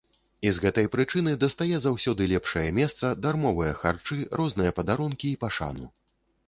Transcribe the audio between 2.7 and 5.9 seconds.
месца, дармовыя харчы, розныя падарункі і пашану.